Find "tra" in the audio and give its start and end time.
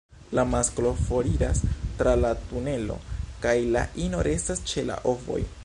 1.99-2.15